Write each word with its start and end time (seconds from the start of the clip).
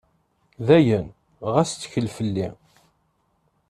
D 0.65 0.67
ayen, 0.77 1.07
ɣas 1.53 1.69
ttkel 1.71 2.07
fell-i. 2.17 2.47